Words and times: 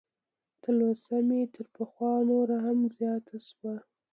تلوسه 0.61 1.15
مې 1.27 1.41
تر 1.53 1.65
پخوا 1.75 2.13
نوره 2.29 2.57
هم 2.65 2.79
زیاته 2.97 3.37
شوه. 3.47 3.75